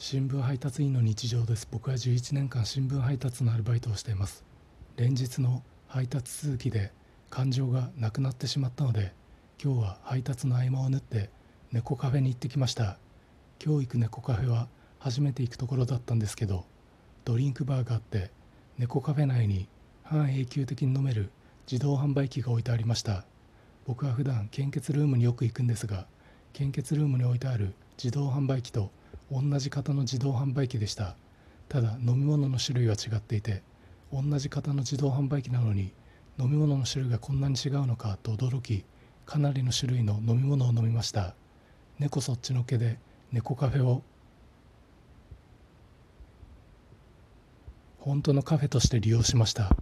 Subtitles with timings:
[0.00, 1.66] 新聞配達員の日常です。
[1.72, 4.44] 僕は11年間新聞配達のアルバイトをしています。
[4.96, 6.92] 連日の配達続きで
[7.30, 9.12] 感情がなくなってしまったので
[9.60, 11.30] 今日は配達の合間を縫って
[11.72, 12.96] 猫カフェに行ってきました。
[13.62, 14.68] 今日行く猫カフェは
[15.00, 16.64] 初めて行くところだったんですけど
[17.24, 18.30] ドリンクバーがあって
[18.78, 19.66] 猫カフェ内に
[20.04, 21.32] 半永久的に飲める
[21.68, 23.24] 自動販売機が置いてありました。
[23.84, 26.06] 僕は普段献血ルームによく行くんですが
[26.52, 28.92] 献血ルームに置いてある自動販売機と
[29.30, 31.16] 同じ型の自動販売機でした。
[31.68, 33.62] ただ飲み物の種類は違っていて
[34.12, 35.92] 同じ型の自動販売機なのに
[36.38, 38.84] 飲み物の種類がこんなに違うのかと驚き
[39.26, 41.34] かなりの種類の飲み物を飲みました。
[41.98, 42.98] 猫そっちのけで
[43.32, 44.02] 猫カフェを
[47.98, 49.76] 本当のカフェとして利用しました。